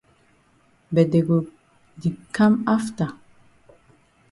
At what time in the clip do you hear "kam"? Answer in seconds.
2.35-2.53